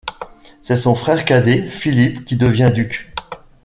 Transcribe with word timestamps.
C'est 0.63 0.77
son 0.77 0.95
frère 0.95 1.25
cadet, 1.25 1.69
Philippe, 1.69 2.25
qui 2.25 2.35
devient 2.35 2.71
duc. 2.73 3.13